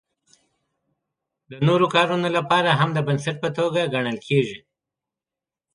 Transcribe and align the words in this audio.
د 1.51 1.53
نورو 1.67 1.85
کارونو 1.95 2.27
لپاره 2.37 2.69
هم 2.79 2.89
د 2.93 2.99
بنسټ 3.07 3.35
په 3.43 3.49
توګه 3.57 3.91
ګڼل 3.93 4.17
کیږي. 4.27 4.59